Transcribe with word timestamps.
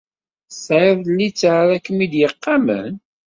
Tesɛid 0.49 0.99
littseɛ 1.17 1.53
ara 1.61 1.77
kem-id-iqamen? 1.85 2.93